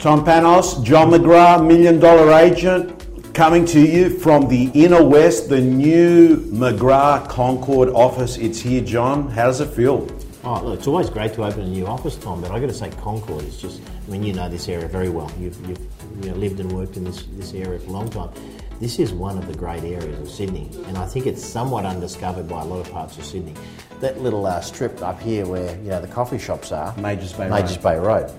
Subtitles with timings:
[0.00, 5.60] Tom Panos, John McGrath, Million Dollar Agent, coming to you from the inner west, the
[5.60, 8.38] new McGrath Concord office.
[8.38, 9.28] It's here, John.
[9.28, 10.08] How does it feel?
[10.42, 12.74] Oh, look, it's always great to open a new office, Tom, but I've got to
[12.74, 15.30] say Concord is just, I mean, you know this area very well.
[15.38, 15.86] You've, you've
[16.22, 18.30] you know, lived and worked in this, this area for a long time.
[18.80, 22.48] This is one of the great areas of Sydney, and I think it's somewhat undiscovered
[22.48, 23.52] by a lot of parts of Sydney.
[24.00, 27.50] That little uh, strip up here where, you know, the coffee shops are, Majors Bay
[27.50, 27.76] Majors.
[27.76, 28.32] Bay Road,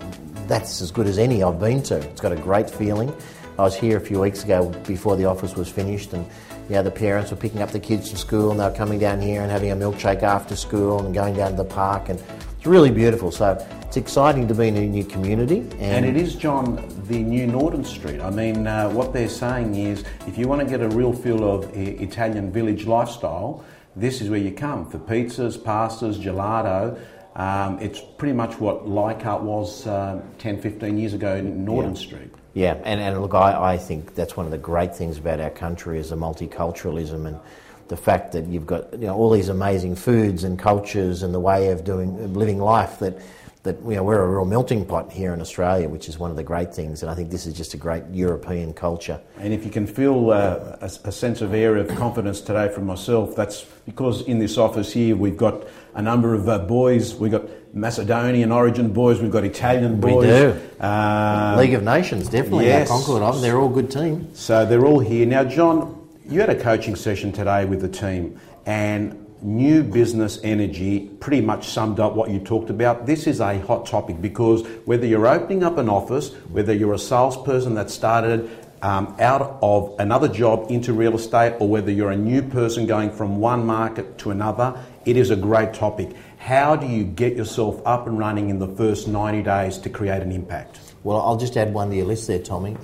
[0.51, 1.95] that's as good as any I've been to.
[1.97, 3.13] It's got a great feeling.
[3.57, 6.25] I was here a few weeks ago before the office was finished, and
[6.67, 8.99] you know, the parents were picking up the kids from school, and they were coming
[8.99, 12.21] down here and having a milkshake after school and going down to the park, and
[12.57, 13.31] it's really beautiful.
[13.31, 17.47] So it's exciting to be in a new community, And it is, John, the new
[17.47, 18.19] Norton Street.
[18.19, 21.49] I mean, uh, what they're saying is if you want to get a real feel
[21.49, 23.63] of Italian village lifestyle,
[23.95, 26.99] this is where you come for pizzas, pastas, gelato.
[27.35, 31.99] Um, it's pretty much what Leichhardt was uh, 10, 15 years ago in Norton Yeah.
[31.99, 32.31] Street.
[32.53, 35.49] Yeah, and, and look, I, I think that's one of the great things about our
[35.49, 37.39] country is the multiculturalism and
[37.87, 41.39] the fact that you've got you know all these amazing foods and cultures and the
[41.39, 43.17] way of doing of living life that
[43.63, 46.37] that you know we're a real melting pot here in Australia, which is one of
[46.37, 47.03] the great things.
[47.03, 49.21] And I think this is just a great European culture.
[49.37, 52.85] And if you can feel uh, a, a sense of air of confidence today from
[52.85, 57.13] myself, that's because in this office here we've got a number of uh, boys.
[57.13, 60.15] We've got Macedonian origin boys, we've got Italian boys.
[60.15, 60.59] We do.
[60.83, 62.65] Um, League of Nations, definitely.
[62.65, 62.89] yes.
[62.89, 64.39] Concord of they're all good teams.
[64.39, 65.25] So they're all here.
[65.25, 71.09] Now, John, you had a coaching session today with the team, and new business energy
[71.19, 73.05] pretty much summed up what you talked about.
[73.05, 76.99] This is a hot topic because whether you're opening up an office, whether you're a
[76.99, 78.49] salesperson that started
[78.81, 83.11] um, out of another job into real estate, or whether you're a new person going
[83.11, 86.15] from one market to another, it is a great topic.
[86.37, 90.23] How do you get yourself up and running in the first 90 days to create
[90.23, 90.79] an impact?
[91.03, 92.75] Well, I'll just add one to your list there, Tommy.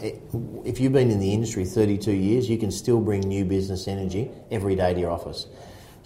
[0.65, 4.31] If you've been in the industry 32 years, you can still bring new business energy
[4.51, 5.47] every day to your office.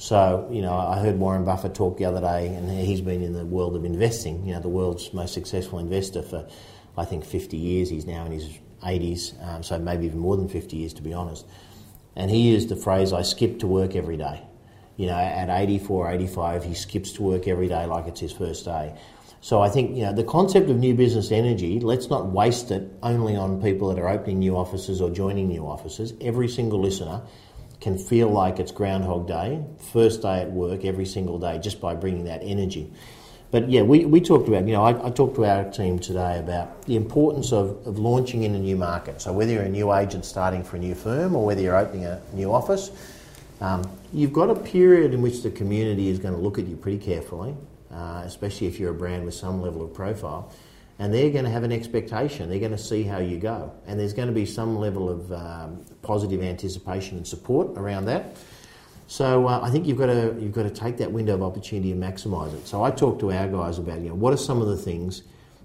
[0.01, 3.33] So, you know, I heard Warren Buffett talk the other day, and he's been in
[3.33, 6.47] the world of investing, you know, the world's most successful investor for,
[6.97, 7.91] I think, 50 years.
[7.91, 8.49] He's now in his
[8.81, 11.45] 80s, um, so maybe even more than 50 years, to be honest.
[12.15, 14.41] And he used the phrase, I skip to work every day.
[14.97, 18.65] You know, at 84, 85, he skips to work every day like it's his first
[18.65, 18.95] day.
[19.39, 22.91] So I think, you know, the concept of new business energy, let's not waste it
[23.03, 26.15] only on people that are opening new offices or joining new offices.
[26.21, 27.21] Every single listener
[27.81, 31.95] can feel like it's Groundhog Day, first day at work every single day, just by
[31.95, 32.93] bringing that energy.
[33.49, 36.39] But yeah, we, we talked about, you know, I, I talked to our team today
[36.39, 39.21] about the importance of, of launching in a new market.
[39.21, 42.05] So whether you're a new agent starting for a new firm or whether you're opening
[42.05, 42.91] a new office,
[43.59, 43.83] um,
[44.13, 46.97] you've got a period in which the community is going to look at you pretty
[46.97, 47.53] carefully,
[47.91, 50.53] uh, especially if you're a brand with some level of profile.
[51.01, 52.47] And they're going to have an expectation.
[52.47, 53.73] They're going to see how you go.
[53.87, 58.37] And there's going to be some level of um, positive anticipation and support around that.
[59.07, 61.91] So uh, I think you've got to you've got to take that window of opportunity
[61.91, 62.67] and maximise it.
[62.67, 65.23] So I talked to our guys about you know what are some of the things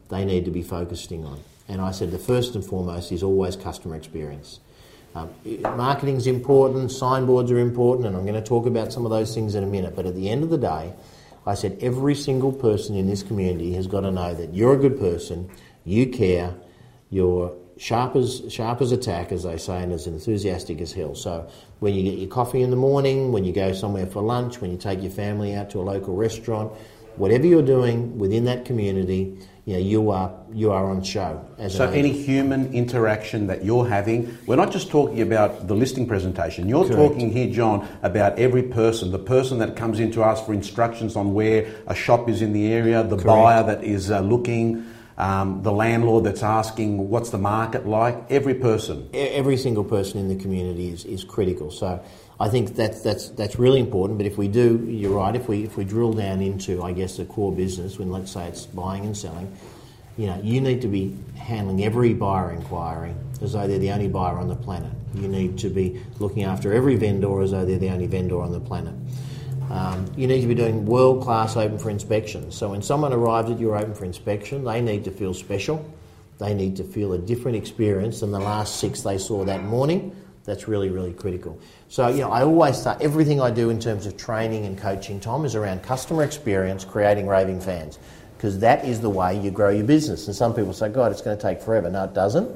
[0.09, 3.57] they need to be focusing on, and I said the first and foremost is always
[3.57, 4.61] customer experience.
[5.15, 5.31] Um,
[5.63, 9.55] marketing's important, signboards are important, and I'm going to talk about some of those things
[9.55, 9.95] in a minute.
[9.95, 10.95] But at the end of the day,
[11.47, 14.79] I said every single person in this community has got to know that you're a
[14.79, 15.49] good person,
[15.85, 16.55] you care,
[17.11, 21.15] you're sharp as sharp as a tack, as they say, and as enthusiastic as hell.
[21.15, 21.49] So
[21.79, 24.71] when you get your coffee in the morning, when you go somewhere for lunch, when
[24.71, 26.73] you take your family out to a local restaurant,
[27.17, 31.45] whatever you're doing within that community, you know, you are you are on show.
[31.59, 35.75] As So an any human interaction that you're having, we're not just talking about the
[35.75, 36.69] listing presentation.
[36.69, 36.97] You're Correct.
[36.97, 41.17] talking here, John, about every person, the person that comes in to ask for instructions
[41.17, 44.87] on where a shop is in the area, the buyer that is uh, looking,
[45.19, 48.31] um, the landlord that's asking what's the market like.
[48.31, 49.11] Every person.
[49.13, 51.73] Every single person in the community is, is critical.
[51.73, 52.01] So
[52.39, 54.19] I think that's that's that's really important.
[54.19, 55.35] But if we do, you're right.
[55.35, 58.47] If we if we drill down into, I guess, the core business, when let's say
[58.47, 59.57] it's buying and selling,
[60.19, 64.09] you know, you need to be handling every buyer inquiry as though they're the only
[64.09, 64.93] buyer on the planet.
[65.15, 68.53] You need to be looking after every vendor as though they're the only vendor on
[68.53, 68.95] the planet.
[69.71, 72.53] Um, you need to be doing world class open for inspection.
[72.53, 75.85] So when someone arrives at your open for inspection, they need to feel special.
[76.39, 80.15] They need to feel a different experience than the last six they saw that morning.
[80.47, 81.59] That's really, really critical.
[81.89, 85.21] So, you know, I always start everything I do in terms of training and coaching,
[85.21, 87.99] Tom, is around customer experience, creating raving fans,
[88.37, 90.29] because that is the way you grow your business.
[90.29, 91.91] And some people say, God, it's going to take forever.
[91.91, 92.49] No, it doesn't.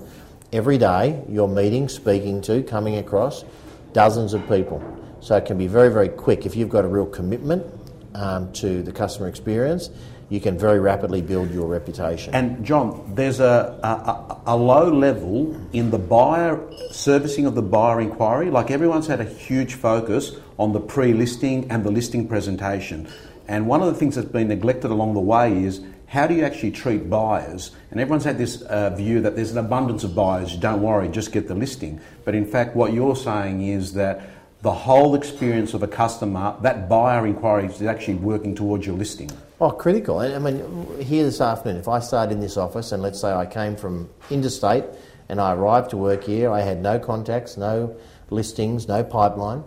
[0.53, 3.45] Every day you're meeting, speaking to, coming across
[3.93, 4.83] dozens of people.
[5.21, 7.67] So it can be very, very quick if you've got a real commitment
[8.15, 9.91] um, to the customer experience
[10.31, 12.33] you can very rapidly build your reputation.
[12.35, 16.61] And John, there's a, a, a, low level in the buyer
[16.93, 18.49] servicing of the buyer inquiry.
[18.49, 23.09] Like everyone's had a huge focus on the pre-listing and the listing presentation.
[23.49, 26.45] And one of the things that's been neglected along the way is how do you
[26.45, 27.73] actually treat buyers?
[27.91, 31.33] And everyone's had this uh, view that there's an abundance of buyers, don't worry, just
[31.33, 32.01] get the listing.
[32.25, 34.23] But in fact, what you're saying is that
[34.63, 39.31] the whole experience of a customer, that buyer inquiry is actually working towards your listing.
[39.63, 40.21] Oh, critical.
[40.21, 43.45] I mean, here this afternoon, if I started in this office and let's say I
[43.45, 44.85] came from interstate
[45.29, 47.95] and I arrived to work here, I had no contacts, no
[48.31, 49.63] listings, no pipeline.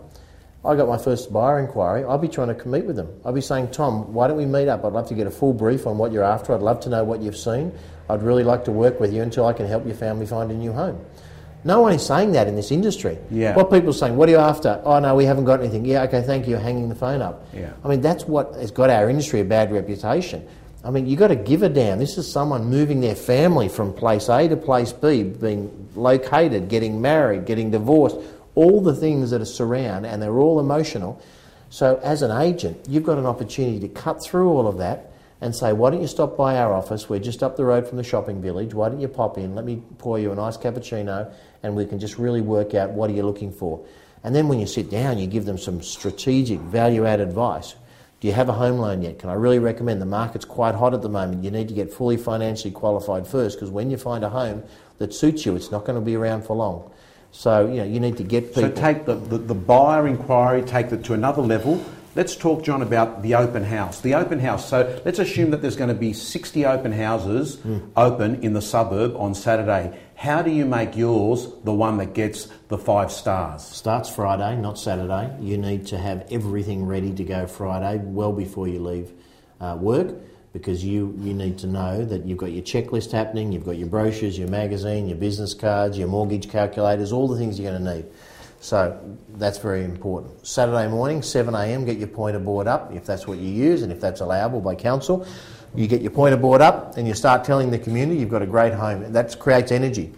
[0.64, 3.08] I got my first buyer inquiry, I'll be trying to meet with them.
[3.24, 4.84] I'll be saying, Tom, why don't we meet up?
[4.84, 6.54] I'd love to get a full brief on what you're after.
[6.54, 7.72] I'd love to know what you've seen.
[8.10, 10.54] I'd really like to work with you until I can help your family find a
[10.54, 11.04] new home.
[11.64, 13.18] No one is saying that in this industry.
[13.30, 13.56] Yeah.
[13.56, 14.82] What people are saying, what are you after?
[14.84, 15.86] Oh, no, we haven't got anything.
[15.86, 17.46] Yeah, okay, thank you, hanging the phone up.
[17.54, 17.72] Yeah.
[17.82, 20.46] I mean, that's what has got our industry a bad reputation.
[20.84, 21.98] I mean, you've got to give a damn.
[21.98, 27.00] This is someone moving their family from place A to place B, being located, getting
[27.00, 28.18] married, getting divorced,
[28.54, 31.22] all the things that are surround, and they're all emotional.
[31.70, 35.56] So, as an agent, you've got an opportunity to cut through all of that and
[35.56, 37.08] say, Why don't you stop by our office?
[37.08, 38.74] We're just up the road from the shopping village.
[38.74, 39.54] Why don't you pop in?
[39.54, 41.32] Let me pour you a nice cappuccino,
[41.64, 43.84] and we can just really work out what are you looking for.
[44.22, 47.74] And then when you sit down, you give them some strategic, value add advice.
[48.20, 49.18] Do you have a home loan yet?
[49.18, 50.00] Can I really recommend?
[50.00, 51.42] The market's quite hot at the moment.
[51.44, 54.62] You need to get fully financially qualified first because when you find a home
[54.98, 56.90] that suits you, it's not going to be around for long.
[57.32, 58.62] So, you know, you need to get people.
[58.62, 61.84] So take the, the, the buyer inquiry, take it to another level.
[62.14, 64.00] Let's talk, John, about the open house.
[64.00, 64.68] The open house.
[64.68, 67.90] So let's assume that there's going to be 60 open houses mm.
[67.96, 69.98] open in the suburb on Saturday.
[70.16, 73.64] How do you make yours the one that gets the five stars?
[73.64, 75.36] Starts Friday, not Saturday.
[75.40, 79.12] You need to have everything ready to go Friday, well before you leave
[79.60, 80.14] uh, work
[80.52, 83.88] because you, you need to know that you've got your checklist happening, you've got your
[83.88, 87.96] brochures, your magazine, your business cards, your mortgage calculators, all the things you're going to
[87.96, 88.06] need.
[88.60, 90.46] So that's very important.
[90.46, 94.00] Saturday morning, 7am, get your pointer board up if that's what you use and if
[94.00, 95.26] that's allowable by council.
[95.74, 98.46] You get your pointer board up and you start telling the community you've got a
[98.46, 99.12] great home.
[99.12, 100.12] That creates energy.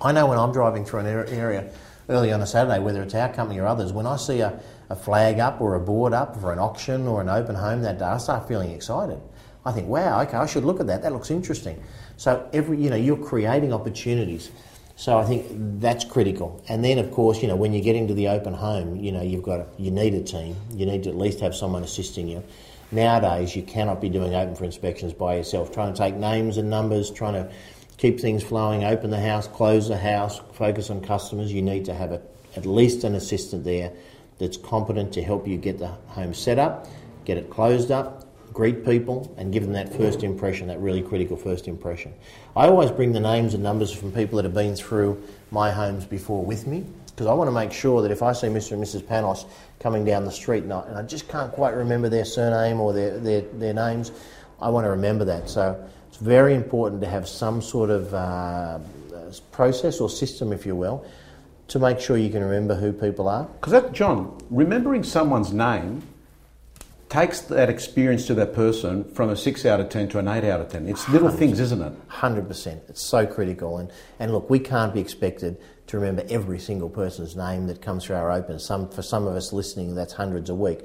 [0.00, 1.70] I know when I'm driving through an area
[2.08, 4.60] early on a Saturday, whether it's our company or others, when I see a,
[4.90, 7.98] a flag up or a board up for an auction or an open home that
[7.98, 9.20] day, I start feeling excited.
[9.64, 11.02] I think, wow, okay, I should look at that.
[11.02, 11.82] That looks interesting.
[12.16, 14.50] So every, you know, you're creating opportunities.
[14.96, 15.46] So I think
[15.80, 16.62] that's critical.
[16.68, 19.22] And then, of course, you know, when you get into the open home, you know,
[19.22, 20.56] you've got you need a team.
[20.74, 22.42] You need to at least have someone assisting you.
[22.92, 25.72] Nowadays, you cannot be doing open for inspections by yourself.
[25.72, 27.50] Trying to take names and numbers, trying to
[27.96, 31.50] keep things flowing, open the house, close the house, focus on customers.
[31.50, 32.20] You need to have a,
[32.54, 33.92] at least an assistant there
[34.38, 36.86] that's competent to help you get the home set up,
[37.24, 41.36] get it closed up, greet people and give them that first impression, that really critical
[41.36, 42.12] first impression.
[42.54, 46.04] I always bring the names and numbers from people that have been through my homes
[46.04, 48.72] before with me because I want to make sure that if I see Mr.
[48.72, 49.02] and Mrs.
[49.02, 49.46] Panos
[49.80, 52.92] coming down the street and I, and I just can't quite remember their surname or
[52.92, 54.12] their, their, their, names,
[54.60, 55.50] I want to remember that.
[55.50, 58.78] So it's very important to have some sort of uh,
[59.50, 61.04] process or system, if you will,
[61.68, 63.44] to make sure you can remember who people are.
[63.60, 66.02] Because, John, remembering someone's name
[67.12, 70.44] takes that experience to that person from a 6 out of 10 to an 8
[70.44, 70.88] out of 10.
[70.88, 72.08] It's little things, isn't it?
[72.08, 72.88] 100%.
[72.88, 73.76] It's so critical.
[73.76, 78.04] And, and look, we can't be expected to remember every single person's name that comes
[78.04, 78.58] through our open.
[78.58, 80.80] Some, for some of us listening, that's hundreds a week.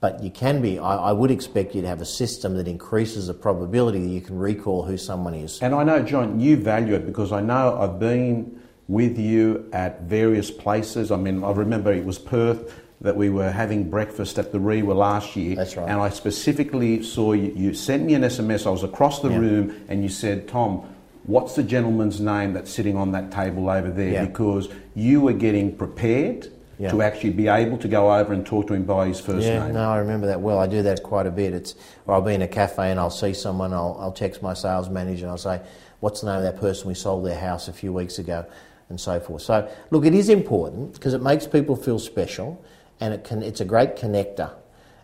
[0.00, 3.26] But you can be, I, I, would expect you to have a system that increases
[3.26, 5.60] the probability that you can recall who someone is.
[5.60, 10.02] And I know, John, you value it because I know I've been with you at
[10.02, 11.10] various places.
[11.10, 14.92] I mean, I remember it was Perth that we were having breakfast at the Rewa
[14.92, 15.56] last year.
[15.56, 15.88] That's right.
[15.88, 18.66] And I specifically saw you, you sent me an SMS.
[18.66, 19.38] I was across the yeah.
[19.38, 20.82] room and you said, Tom,
[21.28, 24.12] what's the gentleman's name that's sitting on that table over there?
[24.12, 24.24] Yeah.
[24.24, 26.90] Because you were getting prepared yeah.
[26.90, 29.66] to actually be able to go over and talk to him by his first yeah,
[29.66, 29.74] name.
[29.74, 30.58] no, I remember that well.
[30.58, 31.52] I do that quite a bit.
[31.52, 31.74] It's,
[32.06, 34.88] or I'll be in a cafe and I'll see someone, I'll, I'll text my sales
[34.88, 35.60] manager and I'll say,
[36.00, 38.46] what's the name of that person we sold their house a few weeks ago?
[38.88, 39.42] And so forth.
[39.42, 42.64] So, look, it is important because it makes people feel special
[43.00, 44.50] and it can, it's a great connector.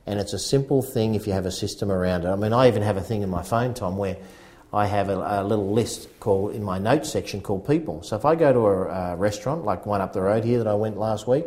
[0.06, 2.28] And it's a simple thing if you have a system around it.
[2.28, 4.16] I mean, I even have a thing in my phone, Tom, where
[4.74, 8.02] I have a, a little list called in my notes section called people.
[8.02, 10.66] So if I go to a, a restaurant, like one up the road here that
[10.66, 11.44] I went last week,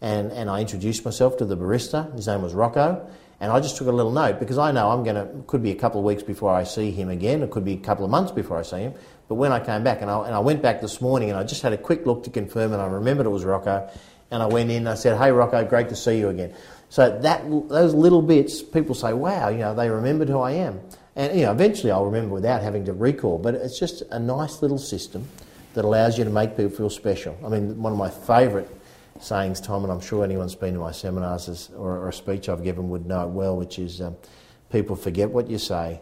[0.00, 3.10] and, and I introduced myself to the barista, his name was Rocco,
[3.40, 5.72] and I just took a little note because I know I'm going to, could be
[5.72, 8.10] a couple of weeks before I see him again, it could be a couple of
[8.10, 8.94] months before I see him.
[9.28, 11.42] But when I came back, and I, and I went back this morning and I
[11.42, 13.90] just had a quick look to confirm, and I remembered it was Rocco,
[14.30, 16.54] and I went in and I said, Hey, Rocco, great to see you again.
[16.88, 20.80] So that, those little bits, people say, Wow, you know, they remembered who I am.
[21.20, 23.36] And you know, eventually I'll remember without having to recall.
[23.36, 25.28] But it's just a nice little system
[25.74, 27.36] that allows you to make people feel special.
[27.44, 28.66] I mean, one of my favourite
[29.20, 32.48] sayings, Tom, and I'm sure anyone's been to my seminars is, or, or, a speech
[32.48, 34.16] I've given would know it well, which is um,
[34.72, 36.00] people forget what you say,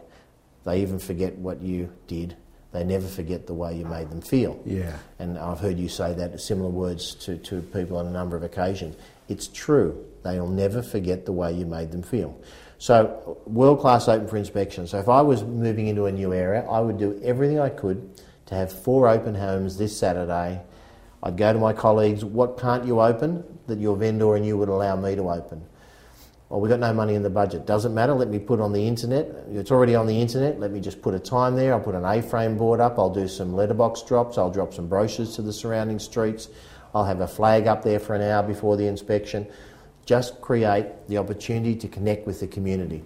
[0.63, 2.37] they even forget what you did.
[2.71, 4.61] They never forget the way you made them feel.
[4.65, 4.95] Yeah.
[5.17, 8.43] And I've heard you say that similar words to, to people on a number of
[8.43, 8.95] occasions.
[9.27, 10.05] It's true.
[10.23, 12.39] They'll never forget the way you made them feel.
[12.79, 14.87] So, world class open for inspection.
[14.87, 18.09] So, if I was moving into a new area, I would do everything I could
[18.45, 20.61] to have four open homes this Saturday.
[21.21, 24.69] I'd go to my colleagues, what can't you open that your vendor and you would
[24.69, 25.61] allow me to open?
[26.47, 27.65] Well, we've got no money in the budget.
[27.65, 29.27] Doesn't matter, let me put on the internet.
[29.51, 30.57] It's already on the internet.
[30.57, 31.73] Let me just put a time there.
[31.73, 32.97] I'll put an A frame board up.
[32.97, 34.37] I'll do some letterbox drops.
[34.37, 36.47] I'll drop some brochures to the surrounding streets.
[36.95, 39.47] I'll have a flag up there for an hour before the inspection.
[40.09, 43.03] Just create the opportunity to connect with the community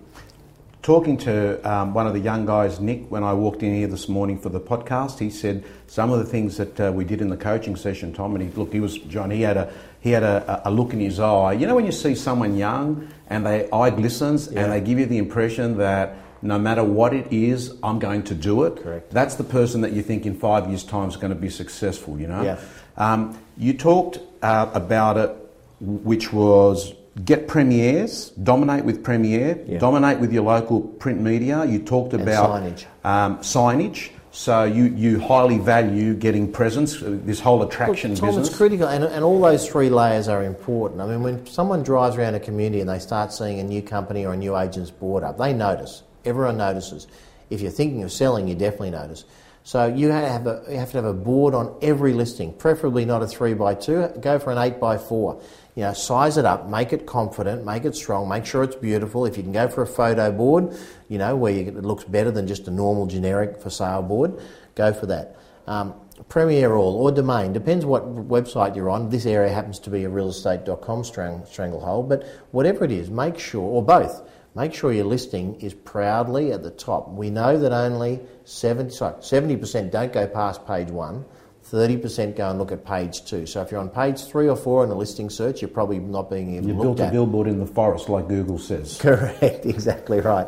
[0.83, 4.09] talking to um, one of the young guys, Nick, when I walked in here this
[4.09, 7.29] morning for the podcast, he said some of the things that uh, we did in
[7.29, 9.31] the coaching session, Tom, and he look, he was John.
[9.31, 11.53] He had a he had a, a look in his eye.
[11.53, 14.63] You know when you see someone young and their eye glistens yeah.
[14.63, 18.35] and they give you the impression that no matter what it is, I'm going to
[18.35, 18.83] do it.
[18.83, 19.11] Correct.
[19.11, 22.19] That's the person that you think in five years' time is going to be successful.
[22.19, 22.43] You know.
[22.43, 22.59] Yeah.
[22.97, 25.35] Um, you talked uh, about it,
[25.83, 26.93] which was
[27.25, 29.77] get premieres, dominate with premiere, yeah.
[29.77, 31.65] dominate with your local print media.
[31.65, 32.85] You talked about signage.
[33.03, 34.09] Um, signage.
[34.31, 38.47] So you, you highly value getting presence, uh, this whole attraction Look, Tom, business.
[38.47, 41.01] it's critical, and, and all those three layers are important.
[41.01, 44.25] I mean, when someone drives around a community and they start seeing a new company
[44.25, 46.01] or a new agent's board up, they notice.
[46.25, 47.05] Everyone notices.
[47.51, 49.25] If you're thinking of selling, you definitely notice.
[49.65, 53.21] So you have, a, you have to have a board on every listing, preferably not
[53.21, 54.07] a three by two.
[54.19, 55.41] Go for an eight by four
[55.75, 59.25] you know, size it up, make it confident, make it strong, make sure it's beautiful.
[59.25, 60.75] If you can go for a photo board,
[61.09, 64.39] you know, where you, it looks better than just a normal generic for sale board,
[64.75, 65.35] go for that.
[65.65, 65.95] Um,
[66.29, 69.09] Premier All or Domain, depends what website you're on.
[69.09, 73.63] This area happens to be a realestate.com strang- stranglehold, but whatever it is, make sure,
[73.63, 74.21] or both,
[74.55, 77.09] make sure your listing is proudly at the top.
[77.09, 81.25] We know that only 70, sorry, 70% don't go past page one.
[81.73, 83.47] 30% go and look at page two.
[83.47, 86.29] So if you're on page three or four in a listing search, you're probably not
[86.29, 88.99] being even you built a billboard in the forest, like Google says.
[89.01, 90.47] Correct, exactly right.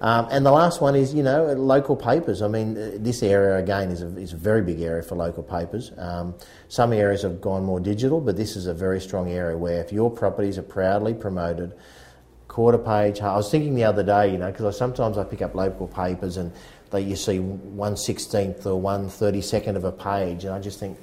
[0.00, 2.42] Um, and the last one is, you know, local papers.
[2.42, 5.44] I mean, uh, this area again is a, is a very big area for local
[5.44, 5.92] papers.
[5.96, 6.34] Um,
[6.68, 9.92] some areas have gone more digital, but this is a very strong area where if
[9.92, 11.72] your properties are proudly promoted,
[12.54, 13.20] quarter page.
[13.20, 15.88] I was thinking the other day, you know, because I, sometimes I pick up local
[15.88, 16.52] papers and
[16.90, 20.78] that you see one sixteenth or one thirty second of a page, and I just
[20.78, 20.96] think,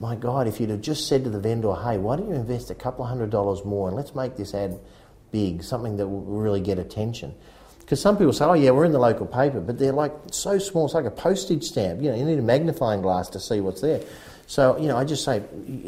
[0.00, 2.70] my God, if you'd have just said to the vendor, hey, why don't you invest
[2.70, 4.80] a couple of hundred dollars more and let's make this ad
[5.32, 7.34] big, something that will really get attention.
[7.80, 10.58] Because some people say, oh yeah, we're in the local paper, but they're like so
[10.58, 12.00] small, it's like a postage stamp.
[12.00, 14.00] You know, you need a magnifying glass to see what's there.
[14.46, 15.42] So, you know, I just say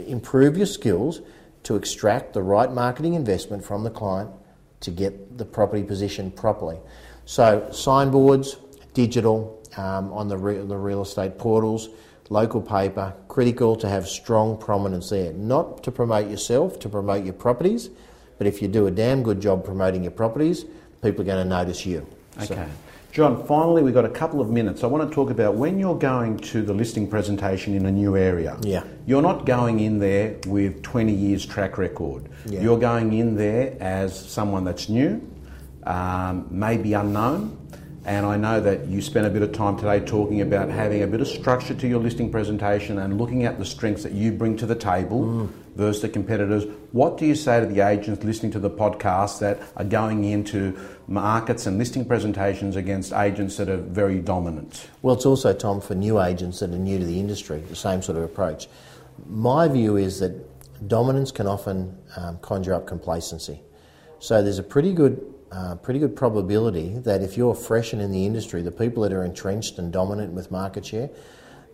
[0.06, 1.22] improve your skills
[1.62, 4.30] to extract the right marketing investment from the client
[4.80, 6.78] to get the property positioned properly.
[7.24, 8.56] So, signboards,
[8.94, 11.88] digital um, on the, re- the real estate portals,
[12.30, 15.32] local paper, critical to have strong prominence there.
[15.32, 17.90] Not to promote yourself, to promote your properties,
[18.38, 20.64] but if you do a damn good job promoting your properties,
[21.02, 22.06] people are going to notice you.
[22.36, 22.46] Okay.
[22.46, 22.68] So.
[23.10, 24.84] John, finally, we've got a couple of minutes.
[24.84, 28.16] I want to talk about when you're going to the listing presentation in a new
[28.16, 28.56] area.
[28.62, 28.84] Yeah.
[29.08, 32.28] You're not going in there with 20 years track record.
[32.44, 32.60] Yeah.
[32.60, 35.26] You're going in there as someone that's new,
[35.84, 37.56] um, maybe unknown,
[38.04, 41.06] and I know that you spent a bit of time today talking about having a
[41.06, 44.58] bit of structure to your listing presentation and looking at the strengths that you bring
[44.58, 45.48] to the table mm.
[45.74, 46.66] versus the competitors.
[46.92, 50.78] What do you say to the agents listening to the podcast that are going into
[51.06, 54.90] markets and listing presentations against agents that are very dominant?
[55.00, 58.02] Well, it's also, Tom, for new agents that are new to the industry, the same
[58.02, 58.68] sort of approach.
[59.26, 63.60] My view is that dominance can often um, conjure up complacency.
[64.20, 68.12] So there's a pretty good uh, pretty good probability that if you're fresh and in
[68.12, 71.08] the industry, the people that are entrenched and dominant with market share,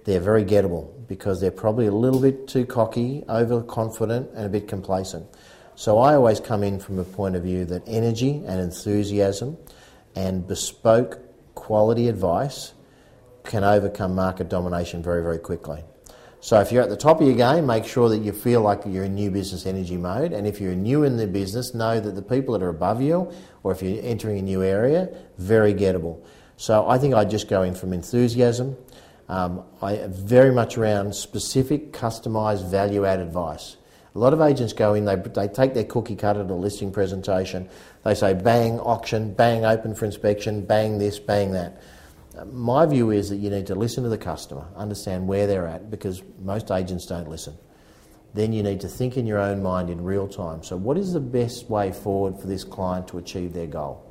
[0.04, 4.68] they're very gettable because they're probably a little bit too cocky, overconfident, and a bit
[4.68, 5.26] complacent.
[5.74, 9.56] So I always come in from a point of view that energy and enthusiasm
[10.14, 11.18] and bespoke
[11.56, 12.74] quality advice
[13.42, 15.82] can overcome market domination very, very quickly.
[16.44, 18.82] So if you're at the top of your game, make sure that you feel like
[18.84, 20.34] you're in new business energy mode.
[20.34, 23.32] And if you're new in the business, know that the people that are above you,
[23.62, 25.08] or if you're entering a new area,
[25.38, 26.22] very gettable.
[26.58, 28.76] So I think I'd just go in from enthusiasm.
[29.26, 33.78] Um, I very much around specific, customised, value-add advice.
[34.14, 37.70] A lot of agents go in, they, they take their cookie cutter to listing presentation,
[38.04, 41.80] they say bang auction, bang open for inspection, bang this, bang that.
[42.46, 45.90] My view is that you need to listen to the customer, understand where they're at,
[45.90, 47.56] because most agents don't listen.
[48.34, 50.64] Then you need to think in your own mind in real time.
[50.64, 54.04] So, what is the best way forward for this client to achieve their goal?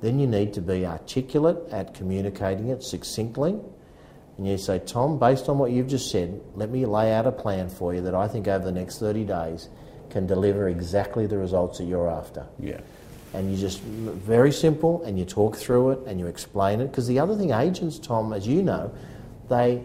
[0.00, 3.56] Then you need to be articulate at communicating it succinctly.
[4.36, 7.32] And you say, Tom, based on what you've just said, let me lay out a
[7.32, 9.68] plan for you that I think over the next 30 days
[10.10, 12.46] can deliver exactly the results that you're after.
[12.58, 12.80] Yeah.
[13.34, 16.88] And you just, very simple, and you talk through it and you explain it.
[16.88, 18.92] Because the other thing, agents, Tom, as you know,
[19.48, 19.84] they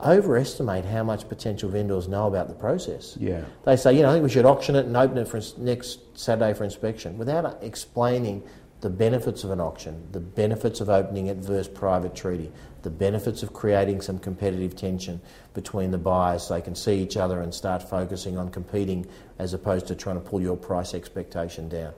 [0.00, 3.16] overestimate how much potential vendors know about the process.
[3.18, 3.42] Yeah.
[3.64, 6.18] They say, you know, I think we should auction it and open it for next
[6.18, 8.42] Saturday for inspection without explaining
[8.80, 12.52] the benefits of an auction, the benefits of opening it versus private treaty,
[12.82, 15.20] the benefits of creating some competitive tension
[15.52, 19.04] between the buyers so they can see each other and start focusing on competing
[19.40, 21.92] as opposed to trying to pull your price expectation down.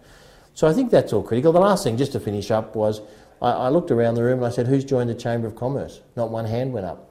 [0.55, 1.53] So I think that's all critical.
[1.53, 3.01] The last thing, just to finish up, was
[3.41, 6.01] I, I looked around the room and I said, Who's joined the Chamber of Commerce?
[6.17, 7.11] Not one hand went up.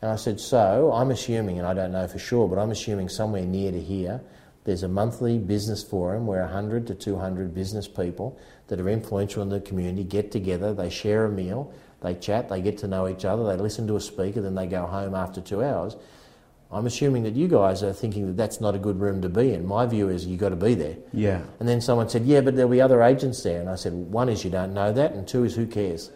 [0.00, 3.08] And I said, So I'm assuming, and I don't know for sure, but I'm assuming
[3.08, 4.20] somewhere near to here,
[4.64, 9.48] there's a monthly business forum where 100 to 200 business people that are influential in
[9.48, 13.24] the community get together, they share a meal, they chat, they get to know each
[13.24, 15.96] other, they listen to a speaker, then they go home after two hours.
[16.70, 19.54] I'm assuming that you guys are thinking that that's not a good room to be
[19.54, 19.66] in.
[19.66, 20.96] My view is you've got to be there.
[21.14, 21.40] Yeah.
[21.60, 23.60] And then someone said, Yeah, but there'll be other agents there.
[23.60, 26.10] And I said, One is you don't know that, and two is who cares?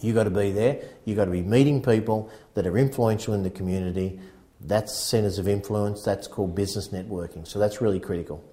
[0.00, 0.82] You've got to be there.
[1.04, 4.20] You've got to be meeting people that are influential in the community.
[4.60, 6.02] That's centres of influence.
[6.04, 7.46] That's called business networking.
[7.46, 8.44] So that's really critical.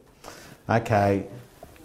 [0.69, 1.27] Okay.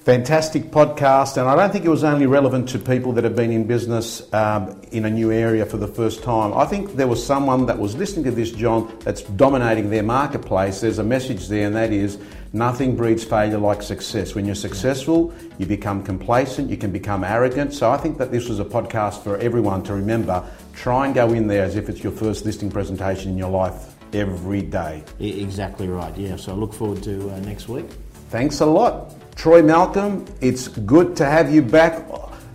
[0.07, 3.51] Fantastic podcast, and I don't think it was only relevant to people that have been
[3.51, 6.55] in business um, in a new area for the first time.
[6.55, 10.81] I think there was someone that was listening to this, John, that's dominating their marketplace.
[10.81, 12.21] There's a message there, and that is
[12.53, 14.33] nothing breeds failure like success.
[14.33, 17.75] When you're successful, you become complacent, you can become arrogant.
[17.75, 20.49] So I think that this was a podcast for everyone to remember.
[20.73, 23.97] Try and go in there as if it's your first listing presentation in your life
[24.13, 25.03] every day.
[25.19, 26.37] Exactly right, yeah.
[26.37, 27.87] So I look forward to uh, next week.
[28.31, 29.13] Thanks a lot.
[29.37, 32.09] Troy Malcolm, it's good to have you back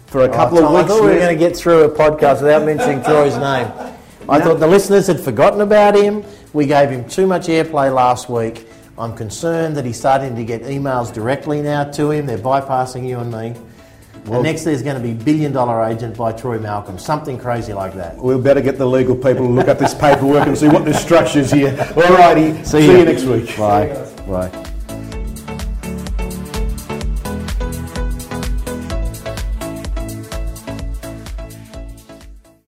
[0.08, 0.84] for a oh, couple oh, of weeks.
[0.84, 3.72] I thought we were going to get through a podcast without mentioning Troy's name.
[4.28, 4.46] I no.
[4.46, 6.24] thought the listeners had forgotten about him.
[6.54, 8.67] We gave him too much airplay last week.
[8.98, 12.26] I'm concerned that he's starting to get emails directly now to him.
[12.26, 13.56] They're bypassing you and me.
[14.26, 17.74] Well, and next there's going to be Billion Dollar Agent by Troy Malcolm, something crazy
[17.74, 18.17] like that.
[18.17, 20.94] We'll better get the legal people to look up this paperwork and see what the
[20.94, 21.76] structure's here.
[21.96, 22.98] All righty, see, see you.
[22.98, 23.58] you next week.
[23.58, 23.88] Bye.
[24.28, 24.70] Bye.